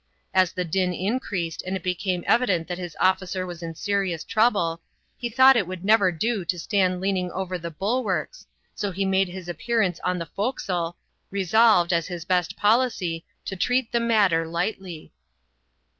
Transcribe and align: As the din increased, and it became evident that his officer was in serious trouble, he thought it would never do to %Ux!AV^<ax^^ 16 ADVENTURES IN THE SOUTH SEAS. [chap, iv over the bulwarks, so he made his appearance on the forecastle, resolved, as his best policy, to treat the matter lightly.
As 0.33 0.51
the 0.51 0.65
din 0.65 0.93
increased, 0.93 1.61
and 1.63 1.75
it 1.75 1.83
became 1.83 2.23
evident 2.25 2.67
that 2.67 2.79
his 2.79 2.97
officer 2.99 3.45
was 3.45 3.61
in 3.61 3.75
serious 3.75 4.23
trouble, 4.23 4.81
he 5.15 5.29
thought 5.29 5.55
it 5.55 5.67
would 5.67 5.85
never 5.85 6.11
do 6.11 6.37
to 6.43 6.55
%Ux!AV^<ax^^ 6.55 6.59
16 6.59 6.59
ADVENTURES 6.59 6.59
IN 6.59 6.59
THE 6.59 6.59
SOUTH 6.59 6.59
SEAS. 6.59 7.29
[chap, 7.29 7.35
iv 7.35 7.41
over 7.41 7.57
the 7.59 7.69
bulwarks, 7.71 8.47
so 8.73 8.91
he 8.91 9.05
made 9.05 9.27
his 9.27 9.47
appearance 9.47 9.99
on 10.03 10.17
the 10.17 10.25
forecastle, 10.25 10.97
resolved, 11.29 11.93
as 11.93 12.07
his 12.07 12.25
best 12.25 12.57
policy, 12.57 13.23
to 13.45 13.55
treat 13.55 13.91
the 13.91 13.99
matter 13.99 14.47
lightly. 14.47 15.13